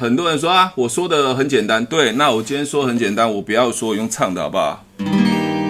[0.00, 4.84] 很多人说啊，我说的很简单，对，那我今天说很简单，我不要说用唱的好不好？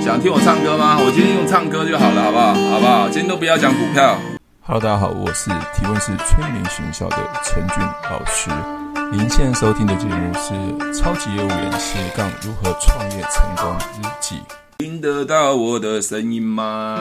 [0.05, 0.99] 想听我唱歌吗？
[1.01, 2.53] 我今天用唱歌就好了，好不好？
[2.71, 3.09] 好不好？
[3.09, 4.19] 今天都不要讲股票。
[4.61, 7.79] Hello，大家好，我是提问是催眠学校的陈俊
[8.11, 8.51] 老师。
[9.11, 10.53] 您现在收听的节目是
[10.93, 14.35] 《超级业务员斜杠如何创业成功日记》。
[14.77, 16.99] 听得到我的声音吗？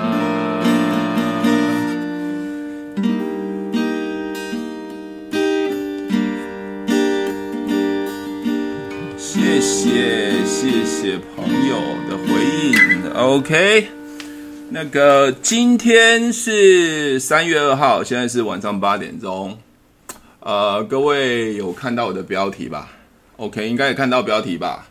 [9.79, 11.75] 谢谢谢朋友
[12.09, 13.87] 的回应，OK。
[14.71, 19.55] 那个今天是三月二号，现在是晚上八点钟。
[20.39, 22.89] 呃，各位有看到我的标题吧
[23.35, 24.89] ？OK，应该也看到标题吧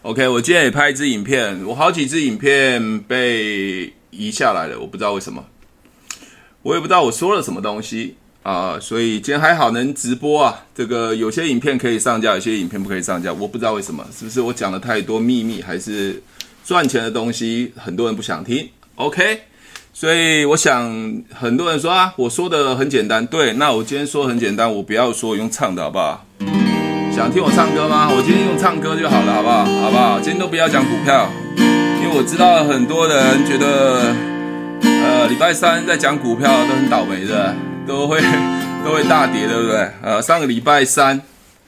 [0.00, 5.44] ？OK，我今天也拍一支影片，我好几支影片被移下来了，我不知道为什么，
[6.62, 8.16] 我也不知道我说了什么东西。
[8.42, 10.58] 啊，所以今天还好能直播啊。
[10.74, 16.20] 这个有些影片可以上架，有些影片不可以上架，我不知道为什么，是不是我讲了太多秘密，还是
[16.64, 19.42] 赚钱的东西很多人不想听？OK，
[19.92, 26.26] 所以我想很多人说啊，我说的很简单，对，那我今天说很简单，我不要说用唱的好不好？
[27.14, 28.08] 想听我唱歌吗？
[28.10, 29.64] 我今天用唱歌就好了，好不好？
[29.64, 30.18] 好不好？
[30.18, 34.14] 今天都不要讲股票，因为我知道很多人觉得，
[34.82, 37.54] 呃，礼拜三在讲股票都很倒霉的。
[37.86, 38.20] 都会
[38.84, 39.90] 都会大跌，对不对？
[40.02, 41.20] 呃，上个礼拜三，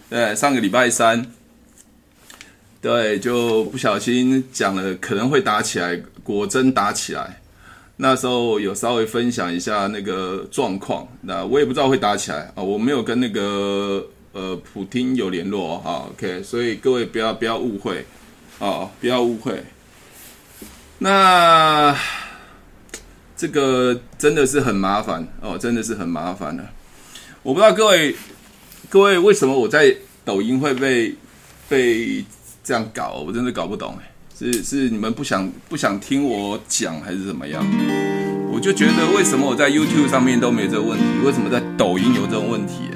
[0.08, 1.24] 对，上个礼拜三，
[2.80, 7.40] 对，就不小心讲了，可能会打起来，果真打起来。
[7.96, 18.04] 那时候有稍微分享一下那个状况，那我也不知道会打起来啊，我没有跟那个呃普丁有联络啊，OK，所以各位不要不要误会
[18.58, 19.62] 啊，不要误会。
[20.98, 21.96] 那。
[23.36, 26.64] 这个真的是很麻烦哦，真的是很麻烦的。
[27.42, 28.14] 我不知道各位
[28.88, 31.14] 各位为什么我在抖音会被
[31.68, 32.24] 被
[32.62, 33.98] 这样搞，我真的搞不懂。
[34.38, 37.64] 是是你们不想不想听我讲还是怎么样？
[38.52, 42.90] 我就觉得为什么我在 YouTube 上面都没这个问题，为什么在抖音有这种问题？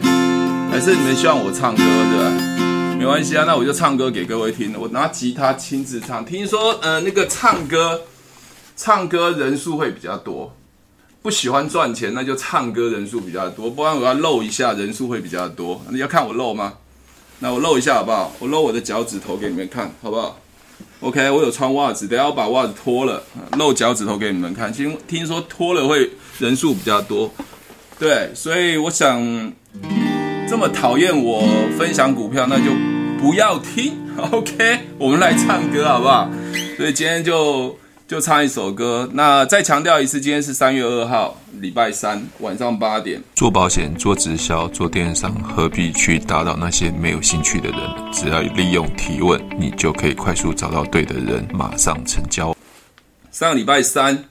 [0.70, 2.96] 还是你们希望我唱歌对吧？
[2.96, 4.72] 没关系啊，那我就唱歌给各位听。
[4.78, 6.24] 我拿吉他亲自唱。
[6.24, 8.02] 听说呃那个唱歌。
[8.78, 10.54] 唱歌人数会比较多，
[11.20, 13.68] 不喜欢赚钱，那就唱歌人数比较多。
[13.68, 15.82] 不然我要露一下，人数会比较多。
[15.90, 16.74] 你要看我露吗？
[17.40, 18.32] 那我露一下好不好？
[18.38, 20.38] 我露我的脚趾头给你们看，好不好
[21.00, 23.20] ？OK，我有穿袜子，等下我把袜子脱了，
[23.56, 24.72] 露脚趾头给你们看。
[24.72, 26.08] 听听说脱了会
[26.38, 27.28] 人数比较多，
[27.98, 29.20] 对，所以我想
[30.48, 31.42] 这么讨厌我
[31.76, 32.70] 分享股票，那就
[33.20, 33.92] 不要听。
[34.30, 36.30] OK，我们来唱歌好不好？
[36.76, 37.76] 所以今天就。
[38.08, 39.06] 就唱一首歌。
[39.12, 43.22] 那再强调一次，今天是三月二号，礼拜三晚上八点。
[43.34, 47.78] 做保险、做直销、做电商，何必去打扰那些没有兴趣的人？
[48.10, 52.56] 只要利用提问，你就可以快速找到对的人，马上成交。
[53.30, 54.24] 上个礼拜三，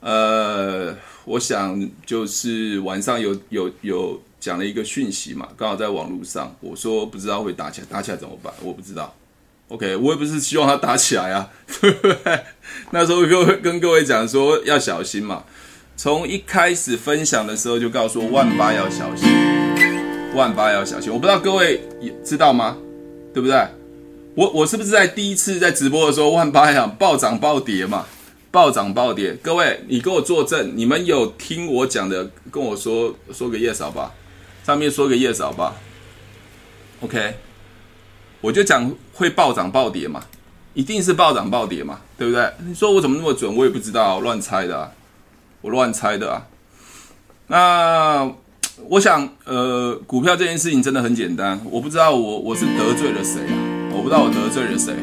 [0.00, 0.94] 呃，
[1.24, 8.52] 我想就是晚上有有有讲了一个讯息嘛，刚好在网络上，我说不知道会打起来，打起来怎么办？
[8.62, 9.14] 我不知道。
[9.68, 12.40] OK，我也不是希望他打起来啊，对不对？
[12.90, 15.44] 那时候各位跟各位讲说要小心嘛，
[15.96, 19.28] 从一开始分享的时候就告诉我万八要小心，
[20.34, 21.12] 万八要小心。
[21.12, 21.82] 我不知道各位
[22.24, 22.78] 知道吗？
[23.34, 23.56] 对不对？
[24.34, 28.06] 我我是不是在第一次在直播的时候万八要暴涨暴跌嘛？
[28.50, 34.14] 暴涨暴跌，各位你给我作证，你们有听我讲的，跟我说说个 yes 好吧？
[34.64, 35.74] 上面说个 yes 好吧
[37.00, 37.34] ？OK。
[38.40, 40.22] 我就讲会暴涨暴跌嘛，
[40.74, 42.52] 一定是暴涨暴跌嘛，对不对？
[42.66, 43.54] 你说我怎么那么准？
[43.56, 44.92] 我也不知道，乱猜的啊，
[45.60, 46.46] 我乱猜的啊。
[47.48, 48.30] 那
[48.88, 51.60] 我想，呃，股票这件事情真的很简单。
[51.64, 53.54] 我不知道我我是得罪了谁啊？
[53.92, 54.94] 我不知道我得罪了谁，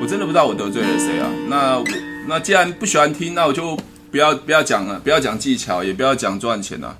[0.00, 1.28] 我真的不知道我得罪了谁啊。
[1.48, 1.84] 那我
[2.28, 3.76] 那既然不喜欢听，那我就
[4.12, 6.96] 不要不要讲了，不要讲技巧，也不要讲赚钱了。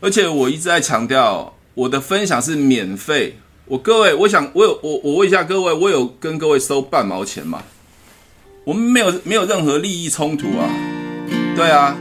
[0.00, 3.38] 而且我一直在强调，我的分享是免费。
[3.66, 7.62] 我各位，我想我有我我问一下各位，我有跟各位收半毛钱吗？
[8.64, 10.68] 我们没有没有任何利益冲突啊，
[11.56, 11.96] 对啊，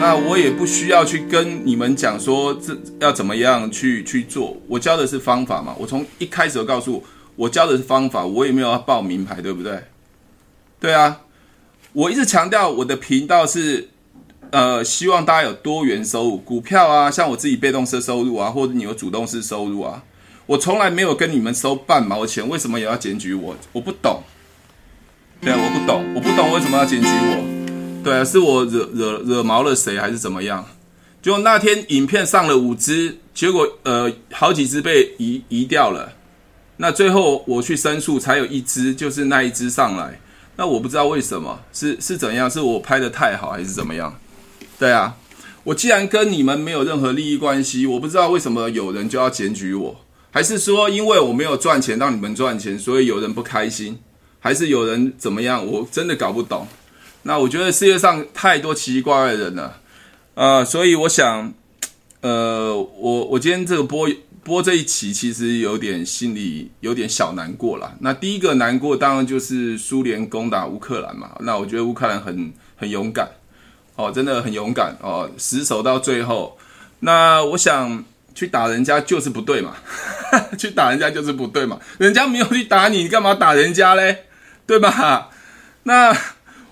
[0.00, 7.02] 那我也不需要去跟你们讲说这要怎么样去去做，我教的是方法嘛，我从一开始就告诉
[7.36, 9.84] 我教的是方法，我也没有要报名牌，对不对？
[10.80, 11.20] 对啊，
[11.92, 13.88] 我一直强调我的频道是
[14.50, 20.02] 呃希望大家有多元收入，股票啊，像我自己被动式收入啊，或者你有主动式收入啊。
[20.46, 23.56] 我从来没有跟你们收半毛钱，为什么也要检举我？
[23.72, 24.22] 我不懂，
[25.40, 28.02] 对啊，我不懂，我不懂为什么要检举我？
[28.04, 30.64] 对啊，是我惹惹惹毛了谁，还是怎么样？
[31.20, 36.12] 就那天影片上了五支，结果呃好几支被移移掉了。
[36.76, 40.20] 那最后我去申诉，才有一支，就是那一支上来。
[40.54, 42.48] 那我不知道为什么，是是怎样？
[42.48, 44.16] 是我拍的太好，还是怎么样？
[44.78, 45.16] 对啊，
[45.64, 49.96] 我既然跟你们没有任何利益关系，我不知道为什么有人就要检举我，
[50.36, 53.98] 还是说因为我没有赚钱让你们赚钱，所以有人不开心，
[54.38, 55.66] 还是有人怎么样？
[55.66, 56.66] 我真的搞不懂。
[57.22, 59.80] 那我觉得世界上太多奇奇怪怪的人了，
[60.34, 61.54] 呃，所以我想，
[62.20, 64.06] 呃，我我今天这个播。
[64.44, 67.92] 播这一期其实有点心里有点小难过啦。
[67.98, 71.32] 那第一个难过当然就是苏联攻打乌克兰嘛。
[71.40, 73.28] 那我觉得乌克兰很很勇敢
[73.96, 76.56] 哦，真的很勇敢哦，死守到最后。
[77.00, 78.04] 那我想
[78.36, 79.74] 去打人家就是不对嘛，
[80.56, 81.80] 去打人家就是不对嘛。
[81.98, 84.26] 人家没有去打你，你干嘛打人家嘞？
[84.66, 85.30] 对吧？
[85.84, 86.14] 那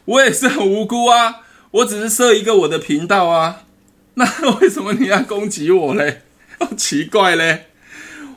[0.04, 1.40] 我也是很无辜啊，
[1.70, 3.62] 我只是设一个我的频道啊。
[4.16, 6.22] 那为什么你要攻击我嘞？
[6.60, 7.68] 好 奇怪嘞！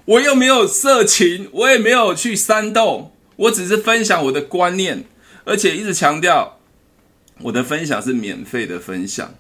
[0.05, 5.03] 我又没有色情，我也没有去煽动，我只是分享我的观念，
[5.43, 6.59] 而且一直强调
[7.41, 9.35] 我的分享是免费的分享。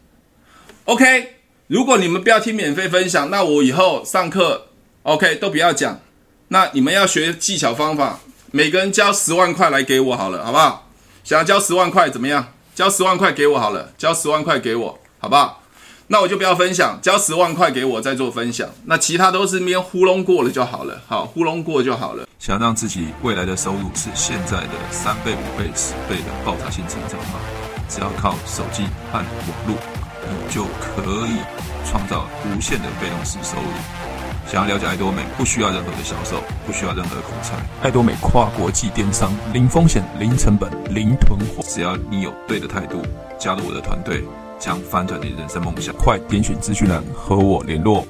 [0.85, 1.36] OK，
[1.67, 4.67] 如果你们不要听免费分享，那我以后上课
[5.03, 5.99] OK 都不要讲。
[6.47, 8.19] 那你们要学技巧方法，
[8.51, 10.89] 每个人交十万块来给我好了，好不好？
[11.25, 12.53] 想要交十万块怎么样？
[12.73, 15.61] 交十万块给我好了，交十万块给我，好不好？
[16.07, 18.69] 那我就不要分享，交十万块给我再做分享。
[18.85, 22.25] 那其他都是边糊弄过了就好了，好，糊弄过就好了。
[22.39, 27.41] 想让自己未来的收入是现在的三倍、五倍、十倍的爆炸性成长吗？
[27.89, 29.25] 只要靠手机和网
[29.67, 29.75] 络，
[30.29, 31.37] 你就可以
[31.85, 33.67] 创造无限的被动式收入。
[34.47, 37.55] 想要了解爱多美，不需要任何的销售，不需要任何的口才。
[37.81, 41.63] 艾多美跨国际电商，零风险、零成本、零囤货。
[41.67, 43.01] 只要你有对的态度，
[43.37, 44.23] 加入我的团队。
[44.59, 48.07] 将翻转你人生梦想，快点选资讯栏和我联络。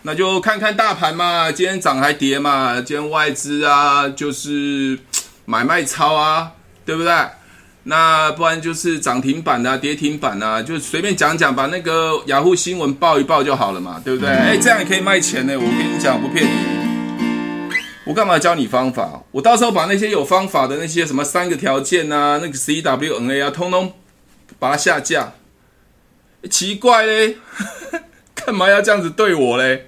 [0.00, 2.76] 那就看看大盘嘛，今天涨还跌嘛？
[2.76, 4.98] 今天外资啊，就是
[5.44, 6.50] 买卖超啊，
[6.86, 7.12] 对不对？
[7.84, 14.28] 那不然就是涨停板啊，跌停板啊，就随便讲讲，把那个雅虎新闻报一报就好了嘛，对不对？
[14.28, 15.54] 哎、嗯，这样也可以卖钱呢。
[15.54, 17.72] 我跟你讲，不骗你，
[18.04, 19.22] 我干嘛教你方法？
[19.30, 23.92] 我到时候把那些有方法的那些什么三个条件啊，那个 CWNA 啊，通通。
[24.58, 25.32] 把它下架，
[26.50, 27.38] 奇怪嘞，
[28.34, 29.86] 干嘛要这样子对我嘞？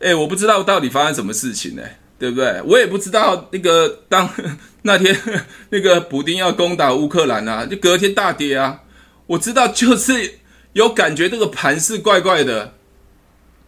[0.00, 1.82] 哎，我不知道到底发生什么事情呢，
[2.20, 2.62] 对不对？
[2.66, 4.28] 我也不知道那个当
[4.82, 5.18] 那天
[5.70, 8.82] 那个普丁要攻打乌克兰啊，就隔天大跌啊。
[9.26, 10.38] 我知道就是
[10.74, 12.74] 有感觉这个盘是怪怪的，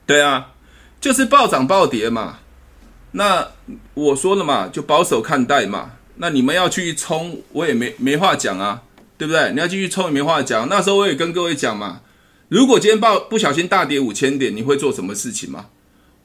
[0.07, 0.53] 对啊，
[1.01, 2.39] 就是暴涨暴跌嘛。
[3.13, 3.49] 那
[3.95, 5.93] 我说了嘛，就保守看待嘛。
[6.17, 8.83] 那你们要去冲，我也没没话讲啊。
[9.19, 9.53] 对不对？
[9.53, 10.69] 你要继续冲也没话讲。
[10.69, 12.01] 那时候我也跟各位讲嘛，
[12.49, 15.67] 如果今天报不小心大跌五千点，你会做什么事情吗？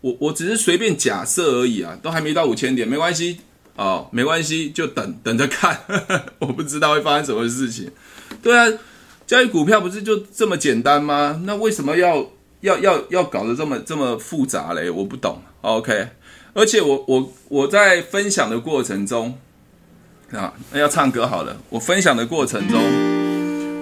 [0.01, 3.39] 我我只是随便假设而已啊，都还没到五千点，没关系
[3.75, 6.25] 哦，没关系，就等等着看呵呵。
[6.39, 7.91] 我不知道会发生什么事情。
[8.41, 8.71] 对啊，
[9.25, 11.41] 交易股票不是就这么简单吗？
[11.45, 12.27] 那为什么要
[12.61, 14.89] 要要要搞得这么这么复杂嘞？
[14.89, 15.41] 我不懂。
[15.61, 16.09] OK，
[16.53, 19.37] 而且我我我在分享的过程中。
[20.31, 21.55] 啊，那要唱歌好了。
[21.69, 22.81] 我分享的过程中，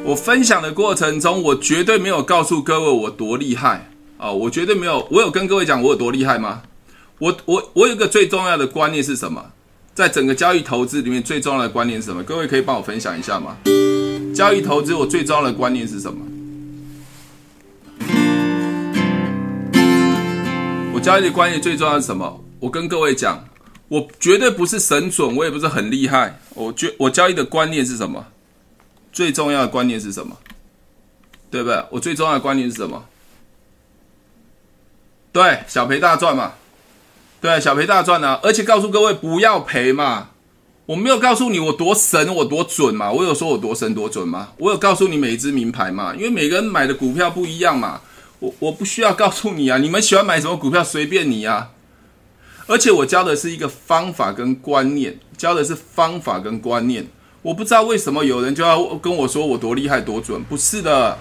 [0.03, 4.31] 我分享的过程中，我绝对没有告诉各位我多厉害啊！
[4.31, 6.63] 我绝对没有，我有跟各位讲我有多厉害吗？
[7.19, 9.51] 我我我有个最重要的观念是什么？
[9.93, 12.23] 在整个交易投资里面最重要的观念是什么？
[12.23, 13.57] 各位可以帮我分享一下吗？
[14.35, 16.25] 交易投资我最重要的观念是什么？
[20.93, 22.43] 我交易的观念最重要是什么？
[22.59, 23.47] 我跟各位讲。
[23.87, 26.39] 我绝对不是神准，我也不是很厉害。
[26.55, 28.25] 我觉我交易的观念是什么？
[29.13, 30.35] 最重要的观念是什么？
[31.51, 31.85] 对不对？
[31.91, 33.05] 我最重要的观念是什么？
[35.35, 36.53] 对，小赔大赚嘛。
[37.41, 38.39] 对，小赔大赚啊！
[38.41, 40.29] 而且告诉各位不要赔嘛。
[40.85, 43.11] 我没有告诉你我多神，我多准嘛。
[43.11, 44.51] 我有说我多神多准吗？
[44.57, 46.15] 我有告诉你每一支名牌嘛？
[46.15, 47.99] 因为每个人买的股票不一样嘛。
[48.39, 49.77] 我我不需要告诉你啊。
[49.77, 51.71] 你们喜欢买什么股票随便你啊。
[52.67, 57.05] 而且我教的是一个方法跟观念，教的是方法跟观念。
[57.41, 61.17] 我不知道为什么有人就要跟我说我多厉害多准，不是的。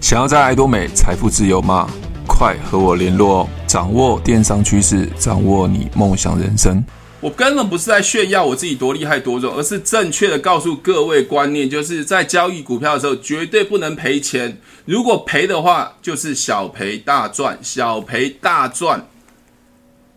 [0.00, 1.90] 想要在爱多美财富自由吗？
[2.28, 3.48] 快和我联络哦！
[3.66, 6.84] 掌握电商趋势，掌握你梦想人生。
[7.20, 14.60] 我根本不是在炫耀我自己多厉害多准，而是正确的告诉各位观念，就是在交易股票的时候绝对不能赔钱。
[14.84, 19.08] 如果赔的话，就是小赔大赚，小赔大赚。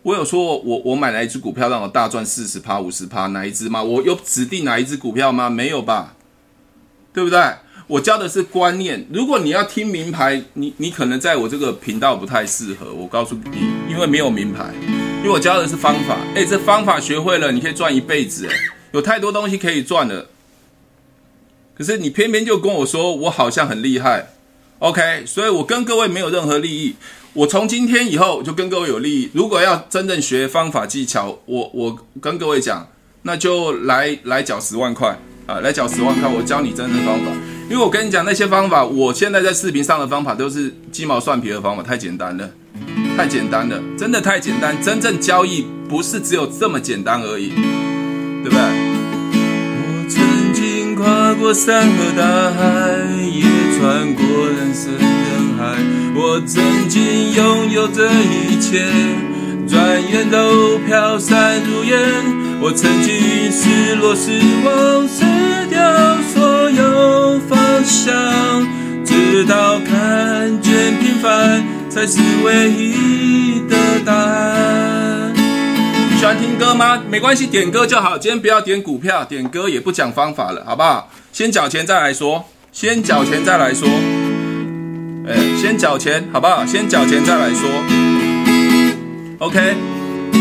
[0.02, 3.82] 我有说我我买哪一只股票让我大赚四十趴五十趴哪一只吗？
[3.82, 5.50] 我有指定哪一只股票吗？
[5.50, 6.14] 没有吧，
[7.12, 7.40] 对不对？
[7.92, 9.06] 我教的是观念。
[9.12, 12.90] 如果你要听名牌，你你可能在我这个频道不太适合。
[12.90, 14.72] 我告诉你，因为没有名牌，
[15.18, 16.16] 因为我教的是方法。
[16.34, 18.48] 诶，这方法学会了，你可以赚一辈子。
[18.48, 18.56] 诶，
[18.92, 20.26] 有太多东西可以赚了。
[21.76, 24.28] 可是你偏偏就跟我说，我好像很厉害。
[24.78, 26.94] OK，所以我跟各位没有任何利益。
[27.34, 29.30] 我从今天以后就跟各位有利益。
[29.34, 32.88] 如果要真正学方法技巧，我我跟各位讲，
[33.24, 37.30] 那就来来缴十万块啊，来缴十万块，我教你真正方法。
[37.70, 42.50] 因为我跟你讲那些方法，我现在在视频上的方法都是鸡毛蒜皮的方法，太简单了，
[43.16, 44.76] 太简单了，真的太简单。
[44.82, 47.50] 真正交易不是只有这么简单而已，
[48.42, 48.60] 对不对？
[49.78, 52.60] 我曾经跨过山和大海，
[53.32, 53.42] 也
[53.78, 55.76] 穿过人生人海。
[56.14, 58.84] 我曾经拥有这一切，
[59.66, 59.80] 转
[60.12, 61.98] 眼都飘散如烟。
[62.60, 65.24] 我曾经失落失望，失
[65.68, 65.80] 掉
[66.32, 68.14] 所有有方向，
[69.04, 75.34] 直到看见平凡才是唯一的答案。
[76.18, 77.02] 喜欢听歌吗？
[77.10, 78.16] 没关系，点歌就好。
[78.16, 81.08] 今天不要点股票，点歌也不讲方法了，好不好？
[81.32, 83.88] 先缴钱再来说，先缴钱再来说。
[85.28, 86.64] 哎，先缴钱，好不好？
[86.64, 87.68] 先缴钱再来说。
[89.38, 89.74] OK。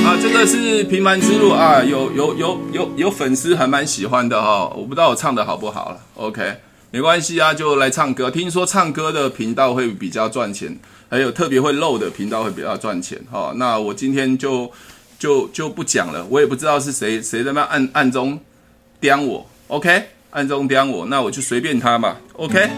[0.03, 6.55] 啊，这个是平凡之路啊，有有有有有粉丝还蛮喜欢的哈、哦，我不知道我唱的好不好了，OK，
[6.89, 8.31] 没关系啊，就来唱歌。
[8.31, 10.75] 听说唱歌的频道会比较赚钱，
[11.09, 13.53] 还有特别会漏的频道会比较赚钱哈、哦。
[13.55, 14.69] 那我今天就
[15.19, 18.39] 就就不讲了，我也不知道是谁谁在那暗暗中
[18.99, 22.69] 刁我，OK，暗中刁我，那我就随便他吧，OK。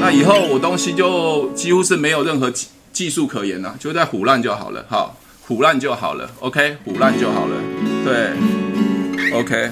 [0.00, 5.16] 那以后我东西就几乎是没有任何技技术可言了，就在唬烂就好了，好。
[5.46, 7.56] 腐烂就好了，OK，腐烂就好了，
[8.04, 9.70] 对，OK，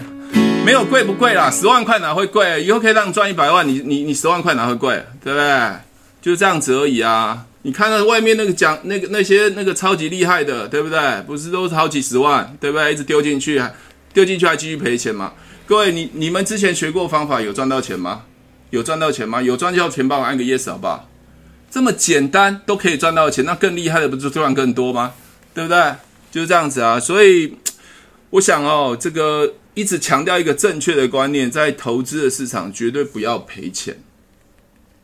[0.65, 2.63] 没有贵不贵啦，十万块哪会贵？
[2.63, 5.05] 以后可以让你赚一百万，你你你十万块哪会贵？
[5.23, 5.71] 对不对？
[6.23, 7.45] 就这样子而已啊！
[7.63, 10.99] 你看看外面那个讲那个那些那个超级厉害的，对不对？
[11.27, 12.93] 不是都是好几十万，对不对？
[12.93, 13.61] 一直丢进去，
[14.13, 15.33] 丢进去还继续赔钱吗？
[15.67, 18.23] 各位，你你们之前学过方法有赚到钱吗？
[18.71, 19.43] 有赚到钱吗？
[19.43, 21.09] 有赚到钱帮我按个 yes 好不好？
[21.69, 25.13] 这么简单都可以赚到钱，那更厉害的不是赚更多吗？
[25.55, 25.95] 对不对？
[26.31, 27.57] 就是这样子啊，所以
[28.31, 34.03] 我想哦，这个一直强调一个正确的观念，在投资的市场绝对不要赔钱，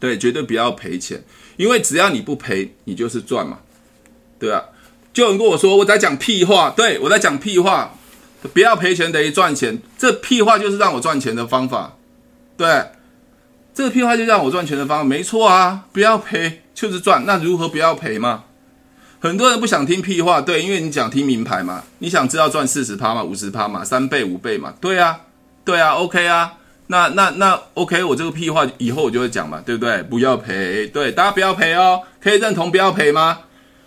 [0.01, 1.23] 对，绝对不要赔钱，
[1.57, 3.61] 因为只要你不赔，你就是赚嘛，
[4.41, 4.65] 对啊。
[5.13, 7.95] 就有人跟我说我在讲屁话，对，我在讲屁话，
[8.53, 11.97] 不要赔钱等于赚钱，这屁话就是让我赚钱的方法，
[12.57, 12.87] 对，
[13.75, 18.45] 这个屁话就让我赚钱的方法，没错啊，不要赔就是赚，那如何不要赔嘛？
[19.21, 25.21] 很多人不想听屁话，对，因为你讲听名牌嘛，你想知道赚四十趴嘛，五十趴嘛，三倍五倍嘛，对啊，
[25.63, 26.55] 对啊，OK 啊，
[26.87, 30.03] 那那那 OK，我这个屁话以后我就会讲嘛，对不对？
[30.05, 33.41] 不要赔，对，大家不要赔哦，可以认同不要赔吗？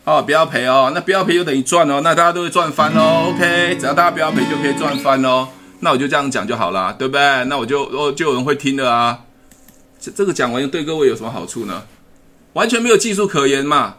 [0.05, 5.47] 哦，不要赔哦，那不要赔就等于赚哦，那大家都会赚翻哦，OK，只要大家不要赔就可以赚翻哦，
[5.79, 7.43] 那我就这样讲就好了，对不对？
[7.45, 9.21] 那我就哦就有人会听的啊，
[9.99, 11.81] 这这个讲完对各位有什么好处呢？
[12.53, 13.95] 完全没有技术可言嘛。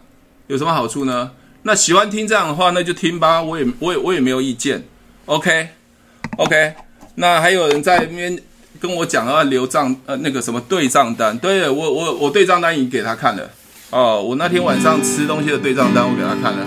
[0.47, 1.31] 有什么好处呢？
[1.63, 3.43] 那喜欢听这样的话，那就听吧。
[3.43, 4.85] 我也，我也，我也没有意见。
[5.25, 6.75] OK，OK。
[7.15, 8.39] 那还有人在那边
[8.79, 11.39] 跟我讲要留账，呃，那个什么对账单。
[11.39, 13.51] 对，我，我，我对账单已经给他看了。
[13.91, 16.67] 哦，我那天晚上吃东西的对账单我给他看了。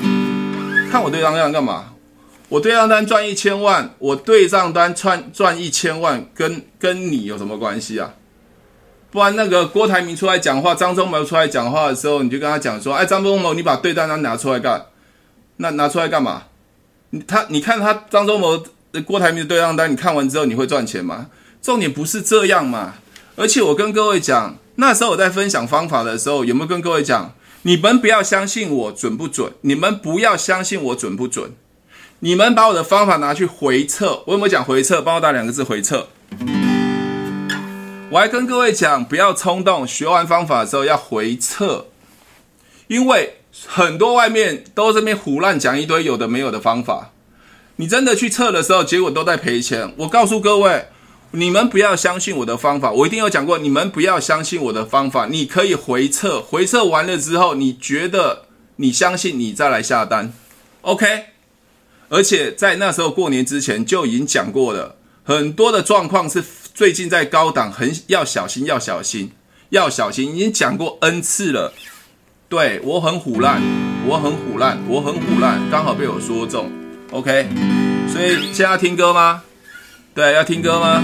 [0.89, 1.93] 看我对账单干嘛？
[2.49, 8.13] 我对账单赚一千万，我对账单赚赚一千万，跟跟你有什么关系啊？
[9.09, 14.85] 不然那个郭台铭出来讲话，张忠谋出来讲话的时候，你就跟他讲说：“哎，张忠谋，你把对账单拿出来干？
[15.57, 16.43] 那拿出来干嘛？
[17.25, 18.61] 他你看他张忠谋、
[19.05, 21.27] 郭台铭的对账单，你看完之后你会赚钱吗？
[21.61, 22.95] 重点不是这样嘛！
[23.35, 27.33] 而且我跟各位讲，那时候我在分享方法的时候，有没有跟各位讲？
[27.63, 29.51] 你们不要相信我准不准？
[29.61, 31.51] 你们不要相信我准不准？
[32.19, 35.01] 你们把我的方法拿去回测，我有没有讲回测？
[35.01, 36.07] 帮我打两个字回测。
[38.09, 41.87] 我还跟各位讲，不要冲动，学完方法的时候要回测，
[42.87, 47.11] 因为很多外面都这边胡乱讲一堆有的没有的方法，
[47.75, 49.93] 你真的去测的时候，结果都在赔钱。
[49.97, 50.85] 我告诉各位，
[51.31, 58.45] 你们不要相信我的方法，我一定有讲过，你们不要相信我的方法，你可以回测，回测完了之后，你觉得
[58.77, 60.31] 你相信，你再来下单
[60.83, 61.25] ，OK？
[62.07, 64.95] 而且在那时候过年之前就已经讲过了，
[65.25, 66.41] 很多的状况是。
[66.77, 69.31] 最近在高档，很要小心，要小心，
[69.69, 71.73] 要小心，已经讲过 N 次了。
[72.47, 73.59] 对，我很虎烂，
[74.05, 76.71] 我很虎烂，我很虎烂，刚好被我说中。
[77.09, 77.47] OK，
[78.07, 79.41] 所以现在要听歌吗？
[80.13, 81.03] 对，要听歌吗？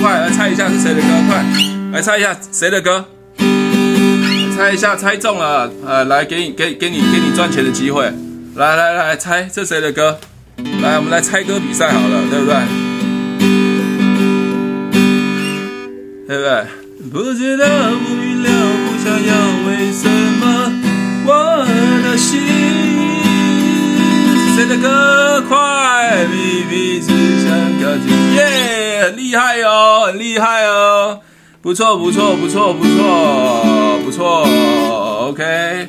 [0.00, 1.08] 快来猜一下是谁的歌？
[1.28, 1.44] 快
[1.92, 3.04] 来猜一下谁的歌？
[4.56, 8.12] 猜一下，猜中了，呃，来给你给给你给你赚钱的机会。
[8.56, 10.18] 来来来，猜这谁的歌？
[10.82, 12.54] 来，我们来猜歌比赛好了，对不对？
[16.28, 16.64] 对不对？
[17.10, 18.48] 不知道，不明了，
[18.84, 19.32] 不想要，
[19.66, 20.06] 为什
[20.38, 20.72] 么
[21.24, 21.64] 我
[22.04, 22.38] 的心？
[24.54, 25.42] 谁的歌？
[25.48, 27.08] 快，秘密只
[27.42, 27.48] 想
[27.80, 28.19] 靠近。
[28.34, 31.20] 耶，很厉害哦，很厉害哦，
[31.62, 34.44] 不错，不错，不错，不错，不错
[35.28, 35.88] ，OK，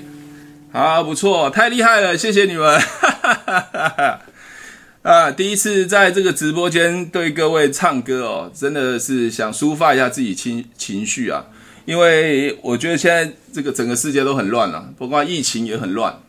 [0.71, 2.79] 好，不错，太厉害了，谢谢你们。
[2.79, 4.19] 哈哈哈哈哈
[5.03, 11.43] 啊，第一次在这个直播间对各位唱歌哦，真的是想抒发一下自己情情绪啊，
[11.85, 16.19] 因为我觉得现在这个整个世界都很乱了，不光疫情也很乱，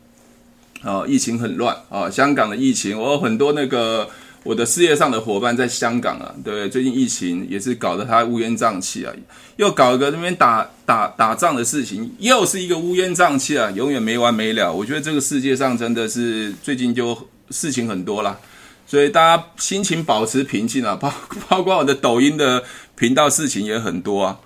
[0.83, 4.09] 啊，疫情很乱啊，香港的疫情，我有很多那个
[4.43, 9.13] 我的事业上的伙伴在香港啊，对，最近疫情也是搞得他乌烟瘴气啊，
[9.57, 14.73] 又搞一个那边打打打仗的事情，又是一个乌烟瘴气啊，永远没完没了。
[14.73, 17.17] 我觉得这个世界上真的是最近就
[17.51, 18.37] 事情很多啦。
[18.85, 21.13] 所以大家心情保持平静啊， 包
[21.49, 22.63] 包括我的抖音的
[22.97, 24.39] 频道事情也很多啊，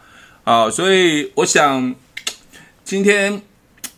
[0.44, 1.94] 啊，所以我想
[2.84, 3.40] 今天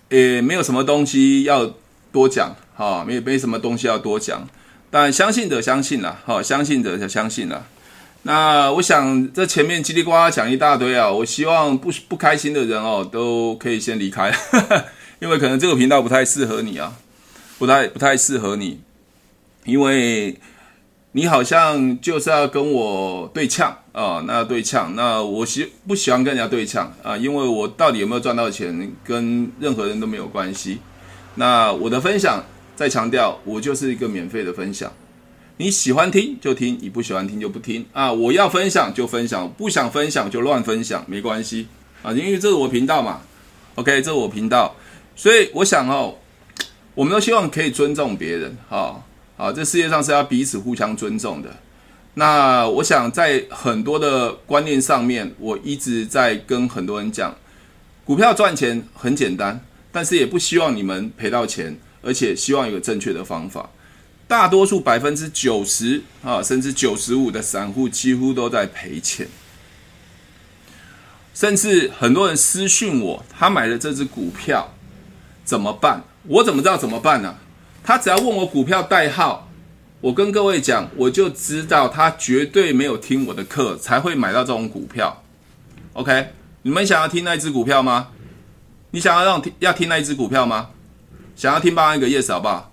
[0.09, 1.67] 也没有什么东西要
[2.12, 4.49] 多讲，哈，没没什么东西要多讲，
[4.90, 7.64] 但相信者相信啦，哈，相信者就相信啦。
[8.23, 14.33] 那我想这前面叽里呱啦讲一大堆啊，我希望不不开心的人哦都可以先离开，
[15.21, 16.95] 因为可能这个频道不太适合你啊，
[17.59, 18.80] 不太不太适合你。
[19.64, 20.38] 因为
[21.12, 27.16] 你好像就是要跟我对呛啊，那对呛，那我喜不喜欢跟人家对呛啊？
[27.16, 30.79] 因为我到底有没有赚到钱，跟任何人都没有关系。
[31.35, 32.42] 那我的分享
[32.79, 34.93] 再强调，我就是一个免费的分享，
[35.57, 38.12] 你喜欢听就听，你不喜欢听就不听啊。
[38.12, 41.67] 我要分享就分享，不想分享就乱分享，没关系
[42.05, 43.23] 啊，因为这是我频道嘛。
[43.75, 44.77] OK，这是我频道，
[45.17, 46.19] 所以我想哦，
[46.95, 49.03] 我们都希望可以尊重别人哈。
[49.37, 51.51] 啊，这世界上是要彼此互相尊重的。
[52.14, 57.37] 那我想在很多的观念上面，我一直在跟很多人讲，
[58.05, 59.61] 股票赚钱很简单，
[59.91, 63.71] 但是也不希望你们赔到钱，而且希望有个正确的方法。
[64.27, 69.27] 大多数百分之九十啊，甚至九十五的散户几乎都在赔钱，
[71.33, 74.75] 甚至很多人私讯我，他买了这只股票
[75.45, 76.05] 怎么办？
[76.25, 77.37] 我怎么知道怎么办呢？
[77.83, 79.49] 他只要问我股票代号，
[80.03, 85.25] 我跟各位讲，我就知道他绝对没有听我的课才会买到这种股票。
[85.95, 88.09] OK，你们想要听那只股票吗？
[88.91, 90.69] 你想要让听要听那一只股票吗？
[91.38, 92.72] 想要听，八万个 yes 好不好？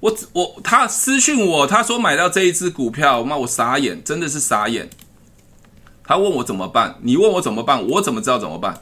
[0.00, 4.90] 我我他私讯我，他说买到这一只股票，妈我傻眼，真的是傻眼。
[6.04, 6.98] 他问我怎么办？
[7.00, 7.82] 你问我怎么办？
[7.88, 8.78] 我怎么知道怎么办？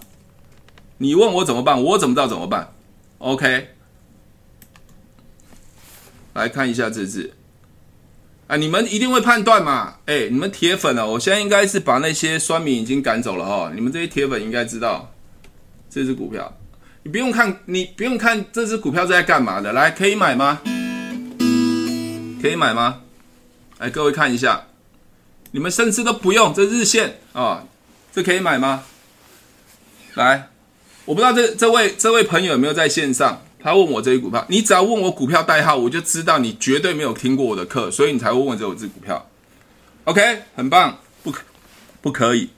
[0.99, 1.81] 你问我怎么办？
[1.81, 2.73] 我怎么知道怎么办
[3.19, 3.69] ？OK。
[6.33, 7.33] 来看一下这只，
[8.49, 9.99] 啊，你们一定会判断嘛？
[10.07, 13.71] 哎，你们铁粉啊，我现在应该是把那些酸民已经赶走了哈。
[13.73, 15.13] 你们这些铁粉应该知道
[15.89, 16.53] 这只股票，
[17.05, 19.73] 你不用看，你不用看这只股票在干嘛的。
[19.73, 20.61] 来，可以买吗？
[22.41, 23.01] 可以买吗？
[23.79, 24.67] 来，各位看一下，
[25.51, 27.65] 你们甚至都不用这日线啊，
[28.13, 28.85] 这可以买吗？
[30.15, 30.49] 来，
[31.05, 33.43] 我不知道这这位这位朋友有没有在线上。
[33.65, 39.29] 他问我这一股票，你只要问我股票代号，我就知道你绝对没有听过我的课，所以你才会问这我这股票。
[40.05, 41.43] OK，很棒，不可
[42.01, 42.51] 不可以，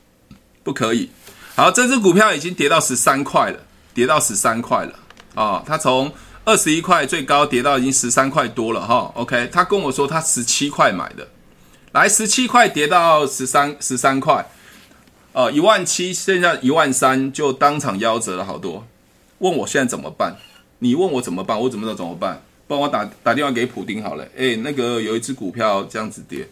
[0.63, 1.11] 不可以。
[1.55, 3.61] 好，这只股票已经跌到十三块了，
[3.95, 4.93] 跌到十三块了
[5.35, 5.65] 啊、哦！
[5.65, 6.13] 它从
[6.45, 11.27] 二十一块最高跌到已经十三块多了哈、OK，他跟我说他十七块买的，
[11.93, 14.47] 来十七块跌到十三十三块，
[15.33, 18.87] 呃，一万七，剩下一万三，就当场夭折了好多。
[19.39, 20.37] 问我现在怎么办？
[20.81, 21.59] 你问我怎么办？
[21.59, 22.43] 我怎么知道怎么办？
[22.67, 24.27] 帮我打打电话给普丁好了。
[24.37, 26.47] 诶，那个有一只股票这样子跌，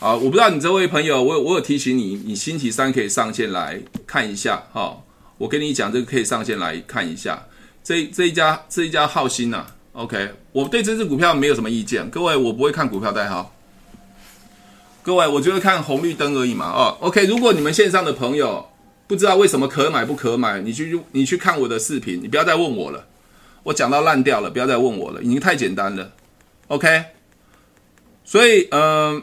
[0.00, 4.98] 啊，我不知道你这位朋友，我有我有提醒你，你星期三可以上线来看一下哈。
[5.38, 7.46] 我跟你讲，这个可以上线来看一下。
[7.82, 12.10] 这这一家这一家浩鑫呐，OK，我对这只股票没有什么意见。
[12.10, 13.54] 各位，我不会看股票代号。
[15.02, 16.66] 各位，我就会看红绿灯而已嘛。
[16.66, 18.68] 哦，OK，如果你们线上的朋友
[19.06, 23.06] 不知道为什么可买不可买，你去你去看我的视频，你不要再问我了。
[23.62, 26.12] 我讲到烂掉了，不要再问我了，已经太简单了
[26.66, 27.04] ，OK。
[28.24, 29.22] 所以，嗯、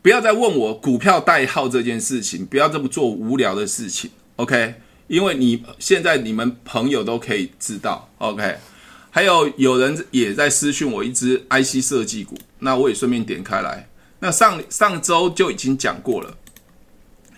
[0.00, 4.74] 不要再问我股票代号这件事情，不要这么做无聊的事情，OK。
[5.12, 8.56] 因为你现在你们朋友都可以知道，OK。
[9.10, 13.86] 还有有人也在私讯我一支 IC 设计股，那我也顺便点开来。
[14.20, 16.34] 那上上周就已经讲过了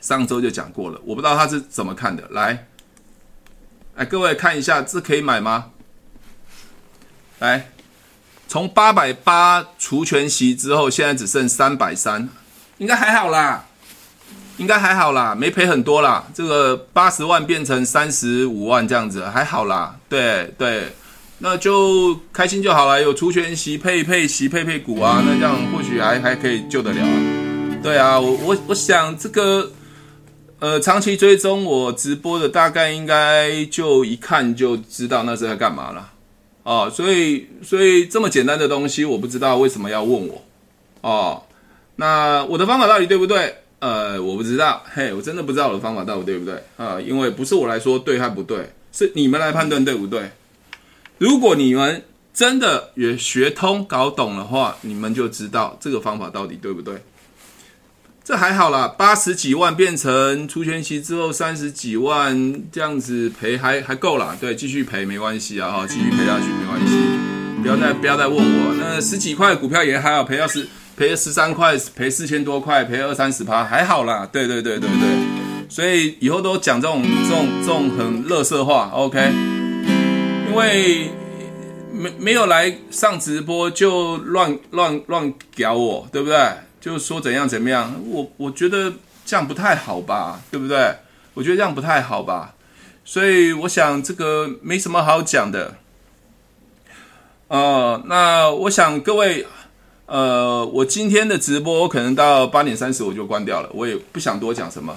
[0.00, 2.22] 上周就讲过了，我不知道他是怎么看的。
[2.30, 2.68] 来，
[3.96, 5.72] 哎，各位看一下，这可以买吗？
[7.40, 7.72] 来，
[8.46, 12.28] 从八百八除权息之后，现在只剩三百三，
[12.78, 13.66] 应该还好啦，
[14.57, 16.25] 应该还好啦，没赔很多啦。
[16.33, 19.97] 这个八十万变成三十五万这样子，还好啦。
[20.09, 20.88] 对对，
[21.38, 23.03] 那就开心就好了。
[23.03, 27.83] 有除权息配配息配配股啊，那这样或许还还可以救得了啊。
[27.83, 29.71] 对啊，我我我想这个，
[30.61, 36.11] 呃，长期追踪我直播的，大概应该就一看就知道那是在干嘛了。
[36.62, 40.43] 哦，所以所以这么简单的东西，我不知道为什么要问我。
[41.03, 41.43] 哦，
[41.97, 43.55] 那我的方法到底对不对？
[43.85, 44.83] 呃，我不知道。
[44.94, 46.99] 嘿，我真的不知道我的方法到底对不对啊？
[46.99, 50.31] 因为不是我来说对还不对，是你们来判断对不对。
[51.18, 56.94] 如果你们真的也学通搞懂的话，你们就知道这个方法到底对不对。
[58.25, 64.35] 这还好啦，八十几万变成除权息之后三十几万，这样子赔还还够啦。
[64.40, 66.94] 对，继续赔没关系啊，哈，继续赔下去没关系。
[67.61, 74.28] 不要再不要再问我，那十几块股票也还好，赔到十赔十三块，赔四千多块，赔二三十趴还好啦。
[74.30, 79.18] 对对对对对，所以以后都讲这种这种这种很垃圾话，OK？
[80.48, 81.11] 因为
[81.90, 86.38] 没没有来上直播就乱乱乱搞我，对不对？
[86.80, 88.92] 就说怎样怎么样，我我觉得
[89.24, 90.94] 这样不太好吧，对不对？
[91.33, 92.54] 我觉得这样不太好吧，
[93.04, 95.78] 所以我想这个没什么好讲的。
[97.48, 99.46] 呃，那我想各位，
[100.14, 104.96] 呃，我今天的直播可能到八点三十我就关掉了，我也不想多讲什么。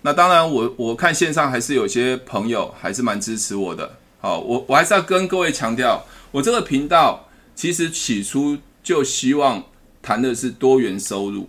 [0.00, 3.98] 那当然我，我看线上还是有些朋友还是蛮支持我的。
[4.22, 9.62] 好，我我还是要跟各位强调，我这个频道其实起初就希望。
[10.00, 11.48] 谈的是多元收入。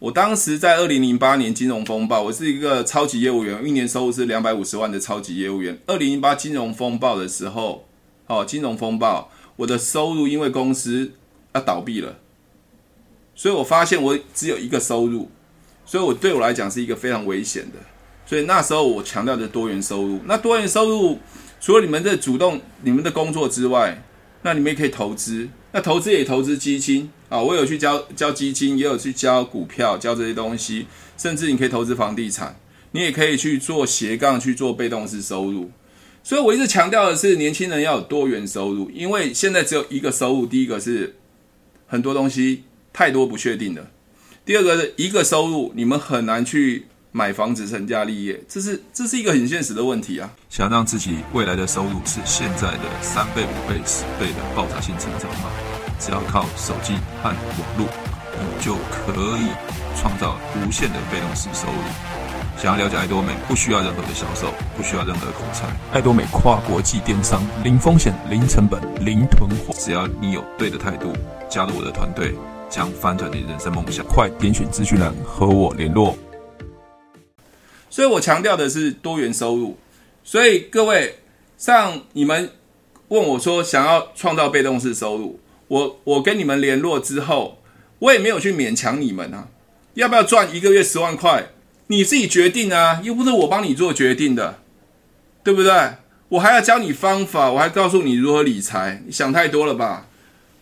[0.00, 5.78] 我当时在二零零八年金融风暴，我是一个超级业务员，一年收入是两百五十万的超级业务员。
[5.86, 7.86] 二零零八金融风暴的时候，
[8.26, 11.12] 哦，金融风暴，我的收入因为公司
[11.52, 12.16] 要倒闭了，
[13.34, 15.30] 所以我发现我只有一个收入，
[15.84, 17.78] 所以我对我来讲是一个非常危险的。
[18.26, 21.18] 所以那时候我强调的多元收入，那多元收入
[21.60, 24.02] 除了你们的主动、你们的工作之外，
[24.42, 25.48] 那你们也可以投资。
[25.72, 30.86] 那投资也投资基金啊，我有去交交基金，也有去交股票，交这些东西，
[31.18, 32.56] 甚至你可以投资房地产，
[32.92, 35.70] 你也可以去做斜杠，去做被动式收入。
[36.22, 40.46] 所以我一直强调的是，年轻人要有多元收入，因为现在只有一个收入。
[40.46, 41.16] 第一个是
[41.86, 42.62] 很多东西
[42.94, 43.84] 太多不确定的，
[44.44, 50.30] 第二个是一个收入，你们很难去买房子成家立业，这是这是一个很现实的问题啊。
[50.48, 55.50] 想让自己未来的收入是现在的三倍、五倍、十倍的爆炸性成长吗？
[55.98, 57.36] 只要靠手机和网
[57.76, 57.88] 络，
[58.38, 59.48] 你就可以
[59.98, 61.78] 创造无限的被动式收入。
[62.56, 65.66] 想要了解爱多美，不需要任何的销售，不需要任何口才。
[65.92, 69.74] 爱多美跨国际电商，零风险、零成本、零囤货。
[69.76, 71.12] 只要你有对的态度，
[71.50, 72.32] 加入我的团队，
[72.74, 74.04] 将翻转你的人生梦想。
[74.04, 76.18] 快点选资讯栏和我联络。
[77.88, 79.78] 所以我强调的是多元收入。
[80.24, 81.20] 所以各位，
[81.56, 82.50] 像你们
[83.06, 85.38] 问我说想要创造被动式收入。
[85.68, 87.58] 我我跟你们联络之后，
[88.00, 89.46] 我也没有去勉强你们啊，
[89.94, 91.50] 要不要赚一个月十万块，
[91.86, 94.58] 你自己决定啊，又不是我帮你做决定的，
[95.44, 95.72] 对不对？
[96.30, 100.08] 我还要教你方法，我还告诉你如何理财，你想太多了吧？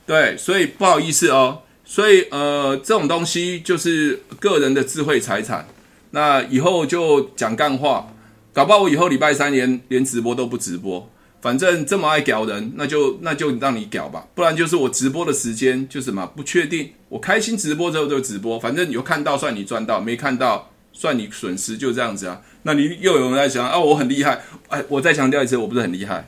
[0.05, 5.69] 对，所以不好意思哦，所以呃，这种东西就是个人的智慧财产，
[6.13, 8.15] 那以后就讲干话，
[8.55, 11.07] 搞不好我以后礼拜三连连直播都不直播。
[11.43, 16.91] 反正这么爱屌人，那就那就让你屌吧，不然就是我直播的时间就什么不确定。
[17.11, 22.41] 我开心直播之后就直播，反正你有看到算你赚到，没看到算你损失，就这样子啊。
[22.63, 26.27] 那你又有人在想啊，我很厉害，哎，我再强调一次，我不是很厉害，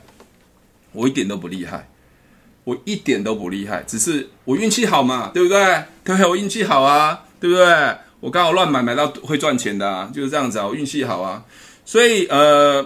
[0.91, 1.89] 我一点都不厉害，
[2.65, 5.83] 我一点都不厉害，只是我运气好嘛，对不对？
[6.03, 7.65] 对，我运气好啊，对不对？
[8.19, 11.45] 我刚好乱买买到会赚钱的啊，就是这样子啊，我运气好啊，
[11.85, 12.85] 所以呃。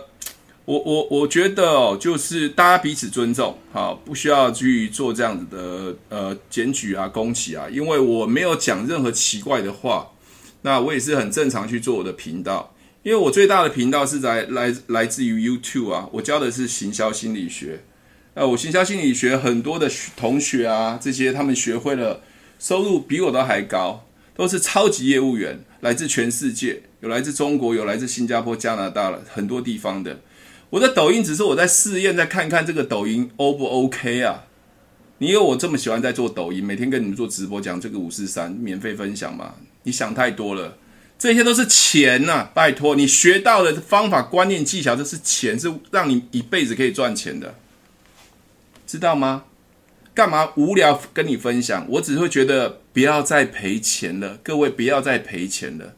[0.65, 10.07] 我我我觉得哦，就是大家彼此尊重，好，不需要去做这样子的呃检举啊、攻击啊，因为我没有讲任何奇怪的话，
[10.61, 17.83] 那我也是很正常去做我的频道，因为我最大的频道是在来来自于 YouTube 啊，我教的是行销心理学，
[18.39, 22.21] 呃，我行销心理学很多的同学啊，这些他们学会了，
[22.57, 30.21] 收入比我都还高，都是超级业务员，来自全世界，有来自中国，有来自新加坡、加拿大了很多地方的。
[30.69, 34.45] 我的抖音只是我在试验，再看看这个抖音 O 不 OK 啊？
[35.17, 39.55] 你有我这么喜欢在做抖音，每天跟你们做直播，讲这个五四三免费分享吗？
[39.83, 40.77] 你想太多了。
[41.17, 47.53] 这些都是钱呐、拜托，你学到的方法、观念、技巧，这是钱，是让你一辈子可以赚钱的，
[48.89, 49.43] 知道吗？
[50.15, 51.85] 干嘛无聊跟你分享？
[51.89, 55.93] 我只会觉得不要再赔钱了，各位不要再赔钱了，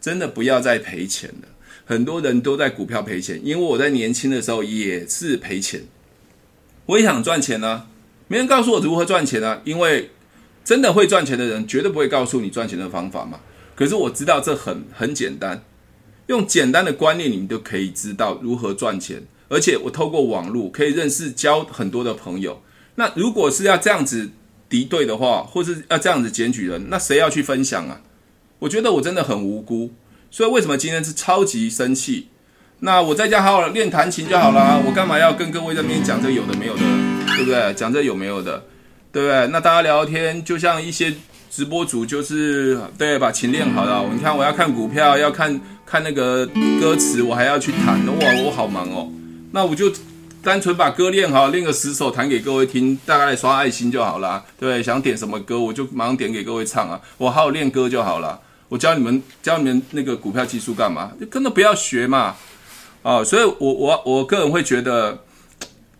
[0.00, 1.48] 真的不要再赔钱了。
[1.84, 5.82] 很多人都在股票赔钱，因为我在年轻的时候也是赔钱。
[6.86, 7.88] 我也想赚钱啊，
[8.28, 10.10] 没人告诉我如何赚钱啊，因为
[10.64, 13.40] 真的会赚钱的人绝对不会告诉你赚钱的方法嘛。
[13.74, 15.64] 可是我知道这很很简单，
[16.28, 19.24] 用简单的观念，你们都可以知道如何赚钱。
[19.50, 22.62] 而且我透过网络可以认识交很多的朋友。
[22.94, 24.30] 那如果是要这样子
[24.70, 28.00] 敌对的话，或是要这样子检举人，那谁要去分享啊？
[28.60, 29.92] 我觉得我真的很无辜。
[30.30, 32.28] 所以为什么今天是超级生气？
[32.78, 34.80] 那我在家好好练弹琴就好啦。
[34.86, 36.82] 我干嘛要跟各位在那边讲这有的没有的，
[37.36, 37.74] 对不对？
[37.74, 38.64] 讲这有没有的，
[39.12, 39.46] 对不对？
[39.48, 41.12] 那大家聊天就像一些。
[41.50, 44.08] 直播主就是对，把琴练好了。
[44.12, 46.46] 你看，我要看股票，要看看那个
[46.80, 47.98] 歌词，我还要去弹。
[48.06, 49.10] 哇，我好忙哦。
[49.52, 49.92] 那我就
[50.42, 54.44] 单纯把歌练好，练个十首弹给各位听，大概刷爱心就好了。
[54.58, 57.00] 对，想点什么歌，我就马上点给各位唱啊。
[57.18, 58.40] 我好好练歌就好了。
[58.68, 61.12] 我教你们教你们那个股票技术干嘛？
[61.20, 62.36] 就根本不要学嘛。
[63.02, 65.24] 啊，所以我我我个人会觉得，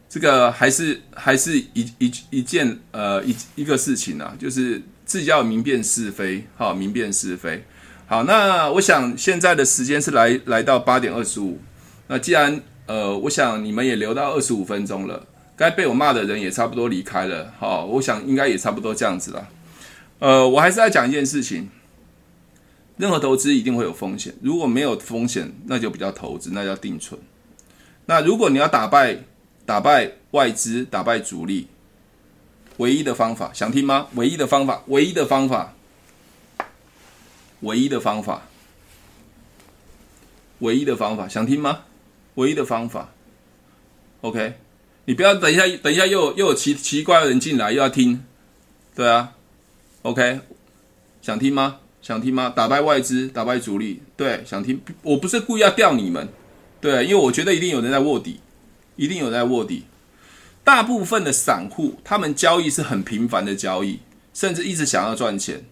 [0.09, 4.83] 这个还是还是一一一件呃一一个事情啊，就是。
[5.11, 7.65] 自己要明辨是非，好，明辨是非。
[8.07, 11.61] 好，那我想现在的时间是来来到八点二十五。
[12.07, 15.25] 那既然呃，我想你们也留到二十五分钟了，
[15.55, 17.55] 该被我骂的人也差不多离开了。
[17.57, 19.47] 好，我想应该也差不多这样子了。
[20.19, 21.69] 呃，我还是要讲一件事情，
[22.97, 27.21] 任何投资一定会有风险，如果没有风险，那就不叫投资，那叫定存。
[28.07, 29.19] 那如果你要打败
[29.65, 31.69] 打败外资，打败主力。
[32.79, 34.09] 唯一的方法，想听吗？
[34.17, 35.75] 唯一的方法，唯一的方法，
[37.61, 38.43] 唯一的方法，
[40.59, 41.83] 唯一的方法，想听吗？
[42.41, 43.13] 唯一的方法
[44.23, 44.55] ，OK，
[45.05, 48.25] 你不要等一下，等一下又又有奇奇怪的人进来又要听，
[48.95, 49.35] 对啊
[50.01, 50.41] ，OK，
[51.21, 51.81] 想听吗？
[52.01, 52.51] 想听吗？
[52.57, 54.81] 打败外资，打败主力，对，想听。
[55.03, 56.27] 我不是故意要钓你们，
[56.81, 58.41] 对，因为我觉得一定有人在卧底，
[58.97, 59.85] 一定有人在卧底。
[60.65, 64.01] 大部分的散户，他们交易是很频繁的交易，
[64.33, 65.65] 甚至一直想要赚钱。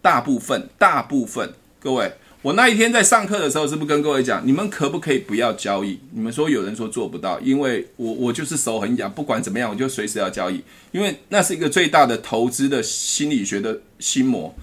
[0.00, 5.98] 大部分，大部分，各位，我那一天在上课的时候，是不是跟各位讲，你们可不可以不要交易？
[6.10, 14.54] 你们说有人说做不到，因为我我就是手很痒，不管怎么样，我就随时要交易，因为那是一个最大的投资的心理学的心魔。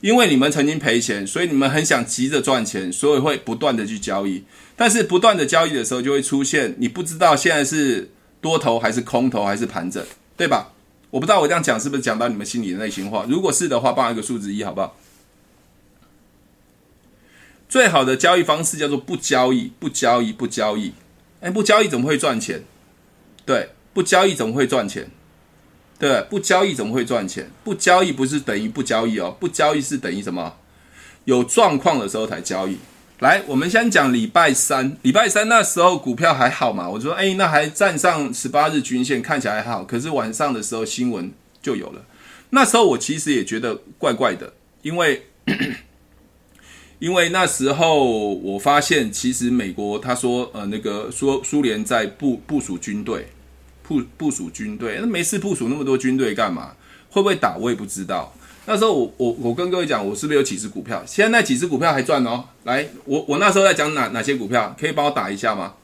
[0.00, 4.44] 因为你们曾经赔钱，所以你们很想急着赚钱，所以会不断的去交易。
[4.76, 8.10] 但是不断的交易的时候，就会出现你不知道现在是。
[8.44, 10.04] 多头还是空头还是盘整，
[10.36, 10.70] 对吧？
[11.08, 13.24] 我不知道我这样讲是不是讲到你们心里的内心话。
[13.26, 14.94] 如果是的话，报一个数字一，好不好？
[17.74, 20.92] 最好的交易方式叫做不交易，不交易，不交易。
[21.40, 22.62] 哎，不交易怎么会赚钱？
[23.44, 25.10] 对，不交易怎么会赚钱？
[25.98, 27.50] 对，不交易怎么会赚钱？
[27.64, 30.54] 不交易不是等于不交易哦，不交易是等于什么？
[31.24, 32.78] 有状况的时候才交易。
[33.18, 34.96] 来，我们先讲礼拜三。
[35.02, 36.88] 礼拜三那时候股票还好嘛？
[36.88, 39.82] 我说，哎，那还站上十八日均线，看起来还好。
[39.82, 42.04] 可是晚上的时候新闻就有了。
[42.50, 45.26] 那时候我其实也觉得怪怪的，因为
[47.04, 53.28] 因为那时候我发现，其实美国他说，呃，那个说苏联在部部署军队，
[53.82, 56.74] 部部署军队，那没事部署那么多军队干嘛？
[57.10, 58.32] 会不会打我也不知道。
[58.64, 61.04] 那时候我我我跟各位讲，我是不是有几只股票？
[61.04, 62.42] 现在那几只股票还赚哦。
[62.62, 65.74] 来，我我那时候在讲哪哪些股票，可以帮我打一下吗？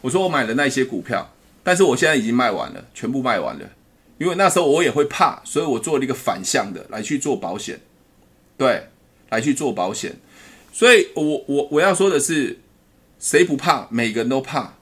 [0.00, 1.30] 我说我买了那些股票，
[1.62, 3.64] 但是我现在已经卖完了，全部卖完了。
[4.18, 7.78] 因为那时候我也会怕，所以我做了一个反向的来去做保险，
[8.58, 8.88] 对，
[9.34, 10.16] 来去做保险。
[10.72, 12.58] 所以我我我要说的是，
[13.18, 13.86] 谁不怕？
[13.90, 14.74] 每个人都怕，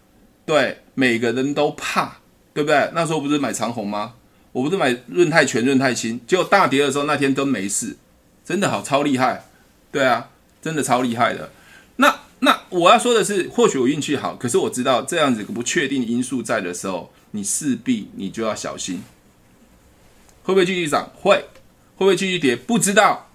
[0.47, 2.19] 对，每个人都怕，
[2.55, 2.91] 对不对？
[2.95, 4.15] 那时候不是买长虹吗？
[4.53, 7.97] 我不是买润泰全、润泰新，结果大跌的时候那天都没事，
[8.45, 9.47] 真的好超厉害，
[9.91, 10.29] 对啊，
[10.61, 11.51] 真的超厉害的。
[11.97, 19.03] 那那我要说的是，或许我运气好，可是我知道这样子不确定因素在的时候，你势必你就要小心。
[20.43, 21.11] 会不会继续涨？
[21.15, 21.45] 会。
[21.95, 22.57] 会不会继续跌？
[22.57, 23.31] 不知道。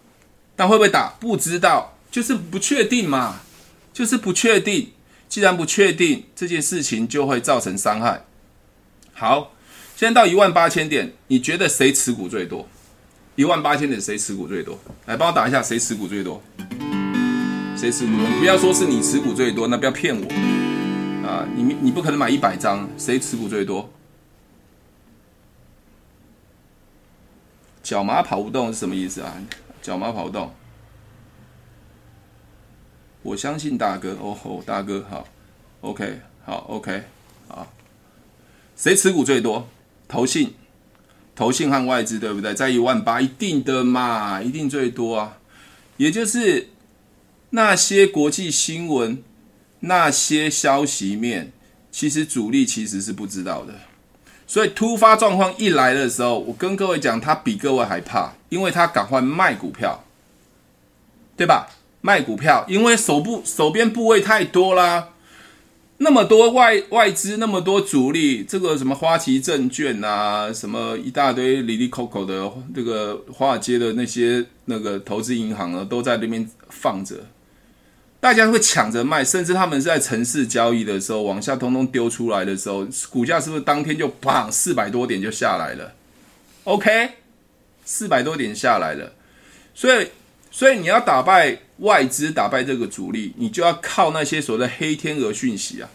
[0.57, 1.15] 但会不会打？
[1.21, 1.93] 不知道。
[2.11, 3.39] 就是不确定嘛，
[3.93, 4.91] 就是不确定。
[5.29, 8.25] 既然不确定，这件事情就会造成伤害。
[9.13, 9.53] 好。
[9.95, 12.67] 现在到一万八千点，你觉得谁持股最多？
[13.35, 14.79] 一万八千点谁持股最多？
[15.07, 16.39] 来帮我打一下，谁持股最多？
[17.75, 18.39] 谁持股最多？
[18.39, 20.23] 不要说是你持股最多，那不要骗我
[21.27, 21.47] 啊！
[21.55, 23.91] 你你不可能买一百张，谁持股最多？
[27.81, 29.33] 脚麻跑不动是什么意思啊？
[29.87, 30.53] 脚麻跑不动，
[33.21, 35.25] 我相信大哥，哦吼，大哥好
[35.79, 37.03] ，OK，好，OK，
[37.47, 37.71] 好。
[38.75, 39.65] 谁持股最多？
[40.09, 40.53] 投信、
[41.33, 42.53] 投信和外资，对不对？
[42.53, 45.37] 在一万八，一定的嘛，一定最多啊。
[45.95, 46.67] 也就是
[47.51, 49.23] 那些国际新闻、
[49.79, 51.53] 那些消息面，
[51.89, 53.73] 其实主力其实是不知道的。
[54.47, 60.03] 所以突发状况一来的时候，我跟各位讲，他比各位还怕，因为他赶快卖股票，
[61.35, 61.67] 对吧？
[61.99, 65.09] 卖股票，因为手部手边部位太多啦。
[65.97, 77.15] 那么多外外资，那么多主力，这个什么花旗证券啊，什么一大堆里里口口的这个华尔街的那些那个投资银行呢，都在那边放着，
[78.19, 85.93] 大家会抢着卖，甚至他们是在城市交易的时候往下通通丢出来的时候，股价是不是当天就砰四百多点就下来了
[86.63, 87.11] ？OK，
[87.85, 89.13] 四百多点下来了，
[89.73, 90.09] 所以
[90.51, 91.59] 所以你要打败。
[91.81, 95.87] 外资打败这个主力，你就要靠那些所谓的黑天鹅讯息啊！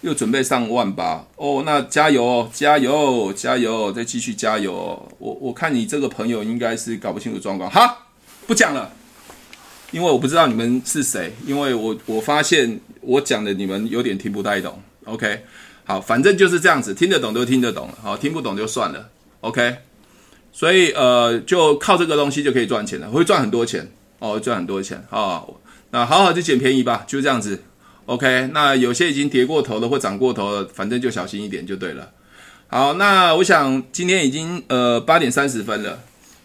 [0.00, 4.72] 又准备上万八哦，那加油，加油，加油，再继续加油！
[5.18, 8.06] 我我看你这个朋友应该是搞不清楚状况，哈，
[8.46, 8.90] 不讲了，
[9.90, 14.82] 因为我不知道你们是谁，因为我我发现我讲的你们有点听不太懂。
[15.04, 15.42] OK，
[15.84, 19.08] 好，反正就是这样子，听得懂就听得懂了，好，听不懂就算了。
[19.40, 19.76] OK。
[20.52, 25.54] 所以呃，就靠这个东西就可以赚钱了，会赚很多钱哦，赚很多钱啊、哦。
[25.92, 27.62] 那好好就捡便宜吧，就这样子。
[28.06, 32.10] OK，那有些已经跌过头了或涨过头了，反正就小心一点就对了。
[32.66, 36.00] 好，那我想今天已经呃八点三十分了。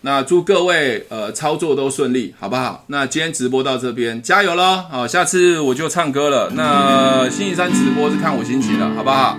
[0.06, 2.86] 那祝各位呃操作都顺利，好不好？
[2.90, 4.84] 那今天直播到这边，加油喽！
[4.92, 6.48] 好，下次我就唱歌了。
[6.54, 9.36] 那星期三直播是看我心情了，好不好？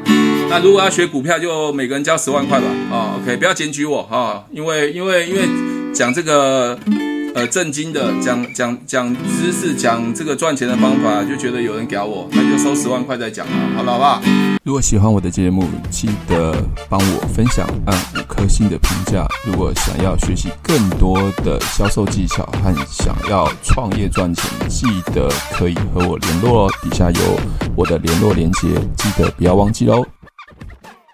[0.51, 2.67] 那如果要学股票，就每个人交十万块吧。
[2.91, 5.43] 哦，OK，不要检举我哈、哦，因为因为因为
[5.95, 6.77] 讲这个。
[7.37, 14.23] 呃，正经的讲讲讲知识，讲这个赚钱的方法，就觉得有人屌我，那就收十万块再讲了，好了，好不好？
[14.65, 16.57] 如果喜欢我的节目，记得
[16.89, 19.29] 帮我分享，按五颗星的评价。
[19.45, 27.21] 如果想要学习更多的销售技巧和想要创业赚钱，记得可以和我联络哦，底下有
[27.77, 30.03] 我的联络连接，记得不要忘记哦。